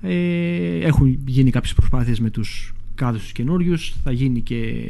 Ε, 0.02 0.78
έχουν 0.86 1.18
γίνει 1.26 1.50
κάποιες 1.50 1.74
προσπάθειες 1.74 2.20
με 2.20 2.30
τους 2.30 2.72
κάδους 2.94 3.22
τους 3.22 3.32
καινούριους. 3.32 3.94
Θα 4.04 4.12
γίνει 4.12 4.40
και, 4.40 4.84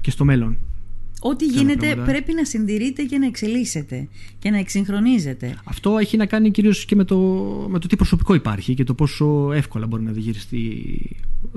και 0.00 0.10
στο 0.10 0.24
μέλλον. 0.24 0.56
Ό,τι 1.24 1.46
Καλά 1.46 1.58
γίνεται 1.60 1.86
πράγματα. 1.86 2.10
πρέπει 2.12 2.32
να 2.34 2.44
συντηρείται 2.44 3.02
και 3.02 3.18
να 3.18 3.26
εξελίσσεται 3.26 4.08
και 4.38 4.50
να 4.50 4.58
εξυγχρονίζεται. 4.58 5.54
Αυτό 5.64 5.98
έχει 5.98 6.16
να 6.16 6.26
κάνει 6.26 6.50
κυρίως 6.50 6.84
και 6.84 6.96
με 6.96 7.04
το, 7.04 7.16
με 7.70 7.78
το 7.78 7.86
τι 7.86 7.96
προσωπικό 7.96 8.34
υπάρχει 8.34 8.74
και 8.74 8.84
το 8.84 8.94
πόσο 8.94 9.52
εύκολα 9.52 9.86
μπορεί 9.86 10.02
να 10.02 10.10
διαχειριστεί 10.12 10.60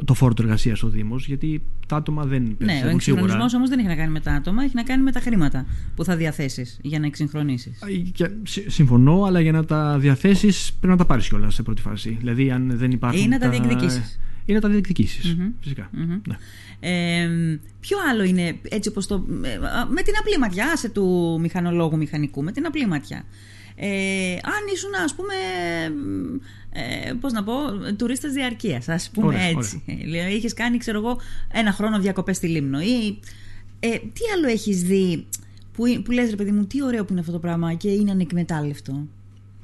το 0.06 0.14
φόρο 0.14 0.34
του 0.34 0.42
εργασίας 0.42 0.84
ο 0.84 0.88
Δήμος 0.90 1.28
γιατί 1.28 1.62
τα 1.88 1.96
άτομα 1.96 2.24
δεν 2.26 2.42
Ναι, 2.42 2.50
ο 2.50 2.56
περισσεύουν 2.58 2.80
σίγουρα. 2.80 2.94
εξυγχρονισμός 2.96 3.54
όμως 3.54 3.70
δεν 3.70 3.80
έχει 3.80 3.88
να 3.88 3.96
κάνει 3.96 4.12
με 4.12 4.20
τα 4.20 4.32
άτομα, 4.32 4.64
έχει 4.64 4.76
να 4.76 4.84
κάνει 4.84 5.04
με 5.04 5.12
τα 5.12 5.20
χρήματα 5.20 5.66
που 5.96 6.04
θα 6.04 6.16
διαθέσεις 6.16 6.80
για 6.82 7.00
να 7.00 7.06
εξυγχρονίσεις. 7.06 7.80
Και 8.14 8.30
συ- 8.44 8.70
Συμφωνώ, 8.70 9.24
αλλά 9.24 9.40
για 9.42 9.52
να 9.52 9.66
τα 9.66 9.98
διαθέσεις 10.00 10.72
πρέπει 10.80 10.94
να 10.94 10.98
τα 10.98 11.06
πάρεις 11.06 11.28
κιόλας 11.28 11.54
σε 11.54 11.64
πρώτη 11.64 11.82
φάση. 11.82 12.16
Δηλαδή, 12.20 12.52
αν 12.52 12.72
δεν 12.76 12.92
υπάρχουν. 12.92 13.22
Ή 13.22 13.28
να 13.28 13.40
τα 13.40 13.50
διεκδικήσεις. 13.50 14.20
Ή 14.46 14.54
να 14.54 14.60
τα 14.62 14.70
διεκδικήσεις, 14.70 15.36
Μμμ. 15.36 15.52
Φυσικά. 15.62 15.90
Μμμ. 15.92 16.22
Ναι. 16.28 16.38
Ε, 16.80 17.30
ποιο 17.80 17.98
άλλο 18.10 18.24
είναι 18.24 18.60
έτσι 18.70 18.90
όπως 18.90 19.08
το. 19.08 19.26
ε, 19.44 19.54
α, 19.54 19.86
με 19.90 20.02
την 20.02 20.14
απλή 20.20 20.38
ματιά, 20.38 20.72
άσε 20.72 20.90
του 20.90 21.38
μηχανολόγου 21.42 21.98
μηχανικού, 21.98 22.44
με 22.44 22.52
την 22.52 22.66
απλή 22.66 22.88
ματιά. 22.88 23.24
Ε, 23.76 24.34
αν 24.34 24.74
ήσουν, 24.74 24.90
ας 25.06 25.16
πούμε, 25.16 25.34
ε, 26.72 27.14
πώς 27.14 27.34
να 27.34 27.44
πω, 27.44 27.54
τουρίστας 27.98 28.34
διαρκείας, 28.34 28.90
ας 28.90 29.10
πούμε 29.10 29.28
Ωραία, 29.28 29.44
έτσι. 29.44 29.84
Λέω, 30.08 30.28
Είχες 30.28 30.54
κάνει, 30.54 30.78
ξέρω 30.78 30.98
εγώ, 30.98 31.20
ένα 31.52 31.72
χρόνο 31.72 32.00
διακοπές 32.00 32.38
στη 32.38 32.48
Λίμνο 32.48 32.82
ή 32.82 33.20
ε, 33.80 33.90
τι 33.90 34.22
άλλο 34.36 34.48
έχεις 34.48 34.84
δει 34.84 35.26
που, 35.74 36.02
που 36.04 36.12
λες 36.12 36.30
ρε 36.30 36.36
παιδί 36.36 36.52
μου, 36.52 36.66
τι 36.66 36.84
ωραίο 36.84 37.06
που 37.06 37.12
είναι 37.12 37.20
αυτό 37.20 37.32
το 37.32 37.40
πράγμα 37.40 37.74
και 37.74 37.90
είναι 37.90 38.12
ανεκμετάλλευτο. 38.12 39.08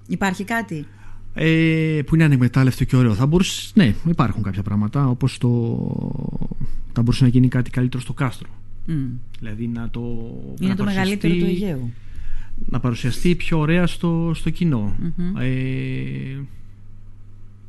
Υπάρχει 0.08 0.44
κάτι; 0.44 0.88
Ε, 1.34 2.02
που 2.06 2.16
είναι 2.16 2.24
ανεκμετάλλευτο 2.24 2.84
και 2.84 2.96
ωραίο. 2.96 3.14
Θα 3.14 3.26
μπορούσες, 3.26 3.72
ναι, 3.76 3.96
υπάρχουν 4.08 4.44
κάποια 4.44 4.64
πράγματα 4.64 5.08
όπως 5.08 5.38
το. 5.38 5.50
Θα 6.94 7.02
μπορούσε 7.02 7.24
να 7.24 7.30
γίνει 7.30 7.48
κάτι 7.48 7.70
καλύτερο 7.70 8.02
στο 8.02 8.14
κάστρο. 8.14 8.50
Μμ. 8.86 8.94
Δηλαδή 9.40 9.68
να 9.68 9.90
το. 9.90 10.02
Είναι 10.60 10.70
να 10.70 10.76
το 10.76 10.84
μεγαλύτερο 10.84 11.34
του 11.34 11.40
παρουσιαστεί- 11.40 11.70
Αιγαίου. 11.70 11.92
Να 12.70 12.80
παρουσιαστεί 12.80 13.36
πιο 13.36 13.60
ωραία 13.60 13.88
στο, 13.88 14.32
στο 14.36 14.50
κοινό. 14.50 14.96
Μμμ. 15.18 15.38
Ε, 15.38 16.46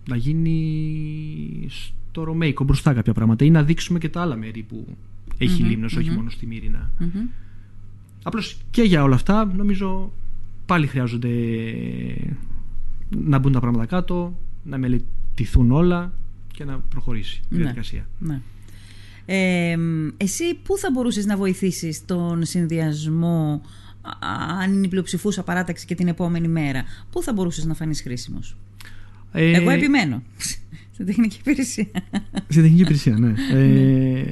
να 0.08 0.16
γίνει 0.16 1.66
στο 1.68 2.22
Ρωμαϊκό 2.24 2.64
μπροστά 2.64 2.92
κάποια 2.94 3.12
πράγματα 3.12 3.44
ή 3.44 3.50
να 3.50 3.62
δείξουμε 3.62 3.98
και 3.98 4.08
τα 4.08 4.20
άλλα 4.20 4.36
μέρη 4.36 4.62
που 4.62 4.86
έχει 5.38 5.60
η 5.60 5.62
Μμμ, 5.64 5.70
Λίμνος, 5.70 5.96
όχι 5.96 6.08
μμμ. 6.08 6.16
μόνο 6.16 6.30
στη 6.30 6.46
Μύρινα. 6.46 6.90
Μμμ. 6.98 7.08
Απλώς 8.22 8.58
και 8.70 8.82
για 8.82 9.02
όλα 9.02 9.14
αυτά 9.14 9.44
νομίζω 9.56 10.12
πάλι 10.66 10.86
χρειάζονται 10.86 11.28
να 13.16 13.38
μπουν 13.38 13.52
τα 13.52 13.60
πράγματα 13.60 13.86
κάτω, 13.86 14.38
να 14.62 14.78
μελετηθούν 14.78 15.70
όλα 15.72 16.12
και 16.52 16.64
να 16.64 16.78
προχωρήσει 16.78 17.40
η 17.44 17.46
Ναι. 17.48 17.58
διαδικασία. 17.62 18.06
Ναι. 18.18 18.40
Ε, 19.26 19.76
εσύ 20.16 20.44
πού 20.62 20.78
θα 20.78 20.88
μπορούσες 20.92 21.26
να 21.26 21.36
βοηθήσεις 21.36 22.04
τον 22.04 22.44
συνδυασμό 22.44 23.62
α, 24.02 24.10
αν 24.62 24.72
είναι 24.72 24.86
η 24.86 24.88
πλειοψηφούσα 24.88 25.42
παράταξη 25.42 25.86
και 25.86 25.94
την 25.94 26.08
επόμενη 26.08 26.48
μέρα. 26.48 26.84
Πού 27.10 27.22
θα 27.22 27.32
μπορούσες 27.32 27.64
να 27.64 27.74
φανείς 27.74 28.02
χρήσιμος; 28.02 28.56
Ε, 29.32 29.50
Εγώ 29.50 29.70
επιμένω. 29.70 30.22
Στην 30.94 31.06
τεχνική 31.06 31.36
υπηρεσία. 31.40 31.86
Στην 32.48 32.62
τεχνική 32.62 32.80
υπηρεσία, 32.80 33.18
ναι. 33.18 33.34
ε, 33.52 34.24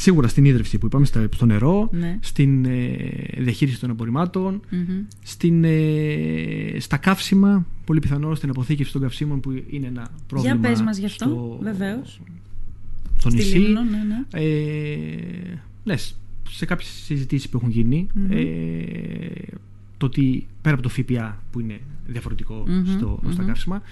σίγουρα 0.00 0.28
στην 0.28 0.44
ίδρυυση 0.44 0.78
που 0.78 0.86
είπαμε, 0.86 1.06
στα- 1.06 1.28
στο 1.34 1.46
νερό, 1.46 1.88
Ναι. 1.92 2.18
στην 2.20 2.64
ε, 2.64 2.96
διαχείριση 3.38 3.80
των 3.80 3.90
απορριμμάτων, 3.90 4.60
Μμμ. 4.70 4.82
στην, 5.22 5.64
ε, 5.64 6.76
στα 6.78 6.96
καύσιμα, 6.96 7.66
πολύ 7.84 8.00
πιθανό 8.00 8.34
στην 8.34 8.50
αποθήκευση 8.50 8.92
των 8.92 9.00
καυσίμων 9.02 9.40
που 9.40 9.62
είναι 9.70 9.86
ένα 9.86 10.08
πρόβλημα. 10.26 10.54
Για 10.56 10.68
πες 10.70 10.82
μας 10.82 10.98
γι' 10.98 11.06
αυτό, 11.06 11.24
στο- 11.24 11.58
βεβαίως. 11.62 12.20
Στο 13.18 13.30
Στη 13.30 13.38
νησί. 13.38 13.58
Λίμνο, 13.58 13.82
ναι, 13.82 13.96
ναι. 14.08 14.44
Ε, 14.44 15.58
λες, 15.84 16.18
σε 16.48 16.64
κάποιες 16.64 16.88
συζητήσεις 17.04 17.48
που 17.48 17.56
έχουν 17.56 17.70
γίνει, 17.70 18.06
Μμμ. 18.14 18.26
ε, 18.30 18.44
το 19.96 20.06
ότι 20.06 20.46
πέρα 20.62 20.74
από 20.74 20.82
το 20.82 20.88
ΦΠΑ 20.88 21.42
που 21.50 21.60
είναι 21.60 21.78
διαφορετικό 22.06 22.64
Μμμ, 22.66 22.84
στο, 22.86 23.20
στα 23.30 23.40
μμμ. 23.42 23.46
καύσιμα, 23.48 23.82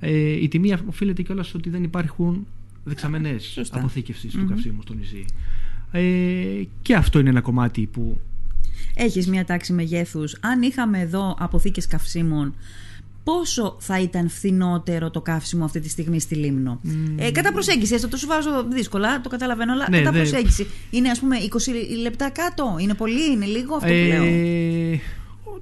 ε, 0.00 0.32
η 0.42 0.48
τιμή 0.48 0.72
οφείλεται 0.86 1.22
κιόλας 1.22 1.48
στο 1.48 1.58
ότι 1.58 1.70
δεν 1.70 1.82
υπάρχουν 1.82 2.46
δεξαμενές 2.84 3.44
Σωστά. 3.44 3.78
αποθήκευσης 3.78 4.34
Μμμ. 4.34 4.42
του 4.42 4.48
καυσίμου 4.48 4.82
στο 4.82 4.94
νησί. 4.94 5.24
Ε, 5.92 6.02
και 6.82 6.94
αυτό 6.94 7.18
είναι 7.18 7.28
ένα 7.30 7.40
κομμάτι 7.40 7.86
που 7.92 8.20
Έχεις 8.94 9.26
μια 9.28 9.44
τάξη 9.44 9.72
μεγέθους. 9.72 10.36
Αν 10.40 10.62
είχαμε 10.62 11.00
εδώ 11.00 11.36
αποθήκες 11.38 11.86
καυσίμων, 11.86 12.54
πόσο 13.24 13.76
θα 13.80 14.00
ήταν 14.00 14.28
φθηνότερο 14.28 15.10
το 15.10 15.20
καύσιμο 15.20 15.64
αυτή 15.64 15.80
τη 15.80 15.88
στιγμή 15.88 16.20
στη 16.20 16.34
Λίμνο; 16.34 16.80
Ε, 17.16 17.30
κατά 17.30 17.52
προσέγγιση, 17.52 17.94
έστω 17.94 18.08
το 18.08 18.16
σου 18.16 18.26
βάζω 18.26 18.50
δύσκολα, 18.72 19.20
το 19.20 19.28
καταλαβαίνω, 19.28 19.72
αλλά 19.72 19.86
Ναι, 19.90 19.98
κατά 19.98 20.10
δε- 20.10 20.18
προσέγγιση. 20.18 20.66
Είναι 20.90 21.08
ας 21.10 21.18
πούμε 21.20 21.36
20 21.38 21.72
λεπτά 22.00 22.30
κάτω, 22.30 22.76
είναι 22.80 22.94
πολύ, 22.94 23.32
είναι 23.32 23.44
λίγο 23.46 23.74
αυτό 23.74 23.88
που 23.88 23.94
λέω. 24.08 24.22
Ε, 24.24 25.00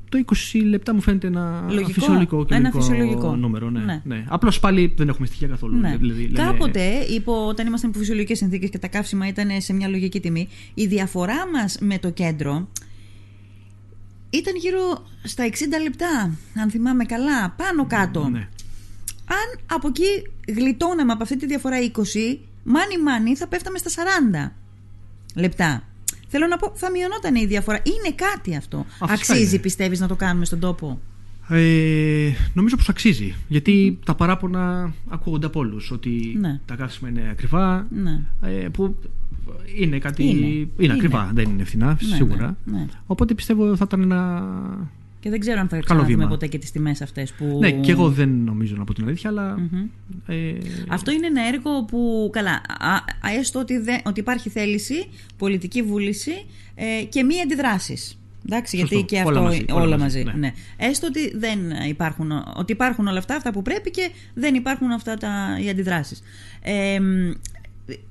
το 0.08 0.18
20 0.52 0.60
λεπτά 0.64 0.94
μου 0.94 1.00
φαίνεται 1.00 1.26
ένα 1.26 1.64
Λογικό. 1.68 1.90
φυσιολογικό, 1.90 2.44
και 2.44 2.54
Ένα 2.54 2.62
λογικό 2.62 2.80
φυσιολογικό. 2.80 3.36
νούμερο. 3.36 3.70
Ναι, 3.70 3.80
Ναι. 3.80 4.00
ναι. 4.04 4.24
Απλώς 4.28 4.60
πάλι 4.60 4.94
δεν 4.96 5.08
έχουμε 5.08 5.26
στοιχεία 5.26 5.48
καθόλου. 5.48 5.76
Ναι. 5.78 5.96
Δηλαδή, 5.96 6.22
λέμε- 6.28 6.50
Κάποτε, 6.50 6.84
υπό, 7.10 7.46
όταν 7.46 7.66
ήμασταν 7.66 7.90
υπό 7.90 7.98
φυσιολογικές 7.98 8.38
συνθήκες 8.38 8.70
και 8.70 8.78
τα 8.78 8.88
καύσιμα 8.88 9.26
ήταν 9.28 9.48
σε 9.60 9.72
μια 9.72 9.88
λογική 9.88 10.20
τιμή, 10.20 10.48
η 10.74 10.86
διαφορά 10.86 11.46
μας 11.52 11.76
με 11.80 11.98
το 11.98 12.10
κέντρο 12.10 12.68
ήταν 14.30 14.56
γύρω 14.56 15.06
στα 15.22 15.44
60 15.44 15.78
λεπτά, 15.82 16.34
αν 16.62 16.70
θυμάμαι 16.70 17.04
καλά, 17.04 17.50
πάνω 17.50 17.86
κάτω. 17.86 18.28
Ναι. 18.28 18.48
Αν 19.26 19.60
από 19.76 19.88
εκεί 19.88 20.04
γλιτώναμε 20.54 21.12
από 21.12 21.22
αυτή 21.22 21.36
τη 21.36 21.46
διαφορά 21.46 21.76
20, 21.80 22.38
μάνι 22.64 23.02
μάνι 23.04 23.36
θα 23.36 23.46
πέφταμε 23.48 23.78
στα 23.78 23.90
40 23.90 24.52
λεπτά. 25.34 25.82
Θέλω 26.32 26.46
να 26.46 26.56
πω, 26.56 26.72
θα 26.74 26.90
μειωνόταν 26.90 27.34
η 27.34 27.46
διαφορά. 27.46 27.76
Είναι 27.84 28.14
κάτι 28.14 28.56
αυτό. 28.56 28.86
φυσικά 28.88 29.12
Αξίζει, 29.12 29.50
είναι. 29.54 29.58
πιστεύεις, 29.62 30.00
να 30.00 30.08
το 30.08 30.14
κάνουμε 30.16 30.44
στον 30.44 30.58
τόπο; 30.60 31.00
Ε, 31.48 32.30
νομίζω 32.54 32.76
πως 32.76 32.88
αξίζει. 32.88 33.34
Γιατί 33.48 33.98
τα 34.04 34.14
παράπονα 34.14 34.92
ακούγονται 35.08 35.46
από 35.46 35.60
όλους 35.60 35.90
ότι 35.90 36.36
Ναι. 36.40 36.60
τα 36.66 36.74
καύσιμα 36.74 37.08
είναι 37.08 37.28
ακριβά. 37.30 37.86
Ναι. 37.90 38.20
Ε, 38.42 38.68
που 38.68 38.96
είναι 39.78 39.98
κάτι. 39.98 40.22
Είναι. 40.28 40.46
Είναι, 40.46 40.68
Είναι. 40.78 40.92
ακριβά, 40.92 41.30
δεν 41.34 41.50
είναι 41.50 41.64
φθηνά, 41.64 41.86
Ναι, 42.08 42.16
σίγουρα. 42.16 42.56
ναι, 42.64 42.78
ναι. 42.78 42.86
Οπότε 43.06 43.34
πιστεύω 43.34 43.76
θα 43.76 43.84
ήταν 43.86 44.02
ένα. 44.02 44.42
Και 45.20 45.30
δεν 45.30 45.40
ξέρω 45.40 45.60
αν 45.60 45.64
θα 45.64 45.70
Καλό 45.70 45.82
ξαναδούμε 45.84 46.14
βήμα. 46.14 46.26
ποτέ 46.28 46.46
και 46.46 46.58
τις 46.58 46.70
τιμές 46.70 47.00
αυτές 47.02 47.32
που... 47.32 47.58
Ναι, 47.60 47.70
και 47.70 47.90
εγώ 47.90 48.08
δεν 48.10 48.28
νομίζω 48.30 48.76
να 48.76 48.84
πω 48.84 48.94
την 48.94 49.04
αλήθεια, 49.04 49.30
αλλά. 49.30 49.58
Μμμ. 49.58 49.86
Ε, 50.26 50.52
Αυτό 50.88 51.10
είναι 51.10 51.26
ένα 51.26 51.46
έργο 51.46 51.84
που, 51.84 52.30
καλά, 52.32 52.60
α, 52.78 52.94
α, 52.94 53.02
έστω 53.38 53.58
ότι, 53.58 53.78
δεν- 53.78 54.00
ότι 54.04 54.20
υπάρχει 54.20 54.48
θέληση, 54.48 55.08
πολιτική 55.36 55.82
βούληση 55.82 56.32
ε, 56.74 57.04
και 57.04 57.22
μη 57.22 57.40
αντιδράσεις. 57.40 58.18
Εντάξει, 58.46 58.78
Σωστό. 58.78 58.94
γιατί 58.94 59.14
και 59.14 59.22
Όλα 59.26 59.28
αυτό 59.28 59.42
μαζί, 59.42 59.64
όλα, 59.70 59.82
όλα 59.82 59.98
μαζί. 59.98 60.18
μαζί, 60.24 60.38
ναι. 60.38 60.46
ναι. 60.46 60.52
Έστω 60.76 61.06
ότι 61.06 61.36
δεν 61.36 61.58
υπάρχουν, 61.88 62.32
ότι 62.56 62.72
υπάρχουν 62.72 63.06
όλα 63.06 63.18
αυτά, 63.18 63.34
αυτά 63.36 63.52
που 63.52 63.62
πρέπει 63.62 63.90
και 63.90 64.10
δεν 64.34 64.54
υπάρχουν 64.54 64.90
αυτά 64.90 65.16
τα, 65.16 65.58
οι 65.64 65.68
αντιδράσεις. 65.68 66.22
Ε, 66.62 67.00
μ, 67.00 67.30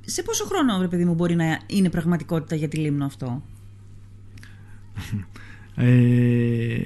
σε 0.05 0.23
πόσο 0.23 0.45
χρόνο, 0.45 0.81
ρε 0.81 0.87
παιδί 0.87 1.05
μου, 1.05 1.13
μπορεί 1.13 1.35
να 1.35 1.59
είναι 1.67 1.89
πραγματικότητα 1.89 2.55
για 2.55 2.67
τη 2.67 2.77
Λίμνο 2.77 3.05
αυτό; 3.05 3.43
Ε, 5.79 6.81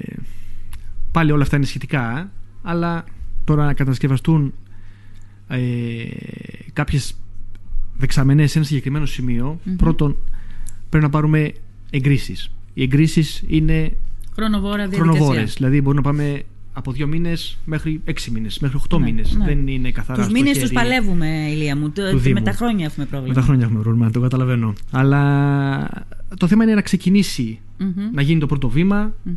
πάλι 1.12 1.32
όλα 1.32 1.42
αυτά 1.42 1.56
είναι 1.56 1.66
σχετικά, 1.66 2.30
αλλά 2.62 3.04
τώρα 3.44 3.64
να 3.64 3.74
κατασκευαστούν 3.74 4.54
ε, 5.48 5.58
κάποιες 6.72 7.16
δεξαμενές 7.96 8.50
σε 8.50 8.58
ένα 8.58 8.66
συγκεκριμένο 8.66 9.06
σημείο, 9.06 9.60
πρώτον 9.76 10.16
πρέπει 10.88 11.04
να 11.04 11.10
πάρουμε 11.10 11.52
εγκρίσεις. 11.90 12.50
Οι 12.74 12.82
εγκρίσεις 12.82 13.44
είναι 13.46 13.96
Χρονοβόρα 14.34 14.76
διαδικασία. 14.76 15.04
χρονοβόρες, 15.12 15.54
δηλαδή 15.54 15.80
μπορούμε 15.80 16.02
να 16.02 16.08
πάμε 16.10 16.42
από 16.76 16.92
δύο 16.92 17.06
μήνες 17.06 17.58
μέχρι 17.64 18.00
έξι 18.04 18.30
μήνες, 18.30 18.58
μέχρι 18.58 18.76
οχτώ 18.76 18.98
Ναι, 18.98 19.04
μήνες. 19.04 19.34
ναι. 19.36 19.44
Δεν 19.44 19.66
είναι 19.68 19.90
καθαρά 19.90 20.18
Τους 20.18 20.24
στο 20.24 20.34
μήνες 20.34 20.50
χέρι. 20.52 20.62
τους 20.64 20.72
παλεύουμε, 20.74 21.26
Ηλία 21.50 21.76
μου. 21.76 21.90
Το- 21.90 22.08
του 22.08 22.14
με 22.14 22.20
Δήμου. 22.20 22.42
τα 22.42 22.52
χρόνια 22.52 22.84
έχουμε 22.84 23.06
πρόβλημα. 23.06 23.34
Με 23.34 23.40
τα 23.40 23.46
χρόνια 23.46 23.64
έχουμε 23.64 23.80
πρόβλημα, 23.82 24.10
το 24.10 24.20
καταλαβαίνω. 24.20 24.72
Αλλά 24.90 26.04
το 26.38 26.46
θέμα 26.46 26.64
είναι 26.64 26.74
να 26.74 26.80
ξεκινήσει, 26.80 27.60
Μμμ, 27.78 27.90
να 28.12 28.22
γίνει 28.22 28.40
το 28.40 28.46
πρώτο 28.46 28.68
βήμα 28.68 29.12
μμμ. 29.22 29.34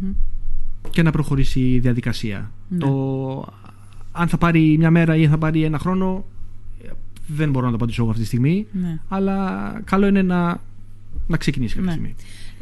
και 0.89 1.01
να 1.03 1.12
προχωρήσει 1.12 1.60
η 1.60 1.79
διαδικασία. 1.79 2.51
Ναι. 2.70 2.77
Το, 2.77 3.53
αν 4.12 4.27
θα 4.27 4.38
πάρει 4.38 4.75
μια 4.77 4.91
μέρα 4.91 5.15
ή 5.15 5.27
θα 5.27 5.38
πάρει 5.38 5.63
ένα 5.63 5.79
χρόνο, 5.79 6.25
ε, 6.84 6.89
δεν 7.27 7.50
μπορώ 7.51 7.63
να 7.65 7.72
το 7.72 7.75
απαντήσω 7.77 8.01
εγώ 8.01 8.10
αυτή 8.12 8.22
τη 8.22 8.27
στιγμή. 8.27 8.67
Ναι. 8.72 9.00
Αλλά 9.08 9.82
καλό 9.86 10.08
είναι 10.08 10.22
να, 10.22 10.62
να 11.27 11.38
ξεκινήσει 11.38 11.75
κάποια 11.75 11.89
Ναι. 11.89 11.98
στιγμή. 11.98 12.15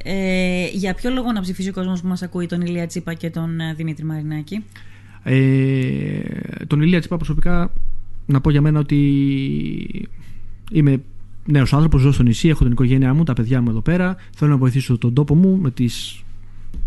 Ε, 0.07 0.67
για 0.74 0.93
ποιο 0.93 1.09
λόγο 1.09 1.31
να 1.31 1.41
ψηφίσει 1.41 1.69
ο 1.69 1.74
κόσμος 1.74 2.01
που 2.01 2.07
μας 2.07 2.21
ακούει 2.21 2.45
τον 2.45 2.62
Ηλία 2.62 2.88
Τσίπα 2.88 3.13
και 3.13 3.29
τον 3.29 3.59
ε, 3.59 3.74
Δημήτρη 3.74 4.05
Μαρινάκη; 4.05 4.63
Ε, 5.24 6.19
τον 6.67 6.81
Ηλία 6.81 7.00
Τσίπα 7.00 7.15
προσωπικά 7.17 7.71
να 8.25 8.41
πω 8.41 8.50
για 8.50 8.62
μένα 8.62 8.79
ότι 8.79 10.09
είμαι 10.71 11.01
νέος 11.45 11.74
άνθρωπος, 11.74 12.01
ζω 12.01 12.12
στο 12.12 12.24
νησί, 12.24 12.47
έχω 12.47 12.63
την 12.63 12.71
οικογένειά 12.71 13.13
μου, 13.13 13.24
τα 13.24 13.33
παιδιά 13.33 13.62
μου 13.62 13.69
εδώ 13.69 13.81
πέρα. 13.81 14.15
Θέλω 14.35 14.51
να 14.51 14.57
βοηθήσω 14.57 14.97
τον 14.97 15.13
τόπο 15.13 15.35
μου 15.35 15.57
με 15.57 15.71
τις... 15.71 16.24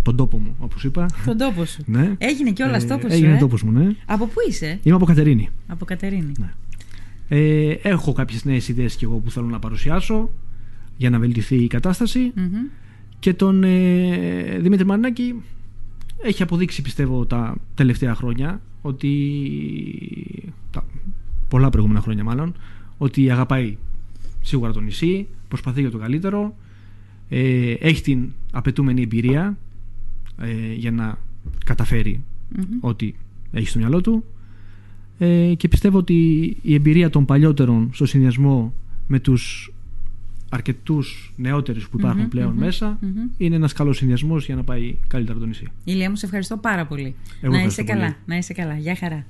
τον 0.02 0.16
τόπο 0.16 0.38
μου, 0.38 0.54
όπως 0.58 0.84
είπα. 0.84 1.06
Τον 1.24 1.36
τόπο 1.36 1.64
σου. 1.64 1.82
Ναι. 1.86 2.14
Έγινε 2.18 2.50
και 2.50 2.62
όλα 2.62 2.76
Ε, 2.76 2.84
τόπος 2.84 3.12
σου. 3.12 3.16
Έγινε 3.18 3.34
ε; 3.34 3.38
τόπος 3.38 3.62
μου, 3.62 3.70
ναι. 3.72 3.94
Από 4.06 4.26
πού 4.26 4.34
είσαι, 4.48 4.78
Είμαι 4.82 4.94
από 4.96 5.04
Κατερίνη. 5.04 5.48
από 5.66 5.84
Κατερίνη. 5.84 6.32
Ναι. 6.38 6.52
Ε, 7.28 7.70
έχω 7.82 8.12
κάποιες 8.12 8.44
νέες 8.44 8.68
ιδέες 8.68 8.94
κι 8.94 9.04
εγώ 9.04 9.16
που 9.16 9.30
θέλω 9.30 9.46
να 9.46 9.58
παρουσιάσω 9.58 10.30
για 10.96 11.10
να 11.10 11.18
βελτιωθεί 11.18 11.56
η 11.56 11.66
κατάσταση 11.66 12.32
Μμμ. 12.34 12.66
Και 13.18 13.34
τον 13.34 13.64
ε, 13.64 14.58
Δημήτρη 14.60 14.86
Μαρινάκη 14.86 15.34
έχει 16.22 16.42
αποδείξει 16.42 16.82
πιστεύω 16.82 17.26
τα 17.26 17.56
τελευταία 17.74 18.14
χρόνια 18.14 18.60
ότι 18.82 19.12
τα 20.70 20.84
πολλά 21.48 21.70
προηγούμενα 21.70 22.00
χρόνια 22.00 22.24
μάλλον 22.24 22.54
ότι 22.98 23.30
αγαπάει 23.30 23.76
σίγουρα 24.40 24.72
το 24.72 24.80
νησί 24.80 25.26
προσπαθεί 25.48 25.80
για 25.80 25.90
το 25.90 25.98
καλύτερο 25.98 26.54
ε, 27.28 27.72
έχει 27.72 28.02
την 28.02 28.32
απαιτούμενη 28.52 29.02
εμπειρία 29.02 29.58
ε, 30.38 30.72
για 30.72 30.90
να 30.90 31.18
καταφέρει 31.64 32.22
Μμμ. 32.48 32.78
ό,τι 32.80 33.14
έχει 33.52 33.68
στο 33.68 33.78
μυαλό 33.78 34.00
του 34.00 34.24
ε, 35.18 35.54
και 35.56 35.68
πιστεύω 35.68 35.98
ότι 35.98 36.56
η 36.62 36.74
εμπειρία 36.74 37.10
των 37.10 37.24
παλιότερων 37.24 37.90
στο 37.92 38.06
συνδυασμό 38.06 38.74
με 39.06 39.20
τους 39.20 39.72
αρκετούς 40.48 41.32
νεότερους 41.36 41.88
που 41.88 41.98
υπάρχουν 41.98 42.20
Μμμ, 42.20 42.28
πλέον 42.28 42.52
μμμ, 42.52 42.58
μέσα 42.58 42.98
μμμ. 43.00 43.10
είναι 43.36 43.54
ένας 43.54 43.72
καλός 43.72 43.96
συνδυασμός 43.96 44.46
για 44.46 44.54
να 44.56 44.62
πάει 44.62 44.96
καλύτερα 45.06 45.38
το 45.38 45.46
νησί. 45.46 45.66
Ηλία 45.84 46.10
μου, 46.10 46.16
σε 46.16 46.24
ευχαριστώ 46.26 46.56
πάρα 46.56 46.86
πολύ. 46.86 47.14
Εγώ 47.40 47.52
να 47.52 47.56
ευχαριστώ 47.58 47.82
είσαι 47.82 47.92
πολύ. 47.92 48.02
καλά. 48.04 48.16
Να 48.26 48.36
είσαι 48.36 48.52
καλά. 48.52 48.76
Γεια 48.78 48.96
χαρά. 48.96 49.26